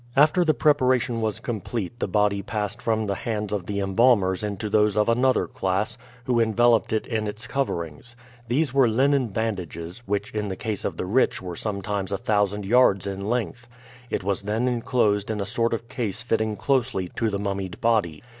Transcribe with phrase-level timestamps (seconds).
[0.15, 4.67] After the preparation was complete the body passed from the hands of the embalmers into
[4.67, 8.15] those of another class, who enveloped it in its coverings.
[8.47, 12.65] These were linen bandages, which in the case of the rich were sometimes a thousand
[12.65, 13.69] yards in length.
[14.09, 18.23] It was then inclosed in a sort of case fitting closely to the mummied body.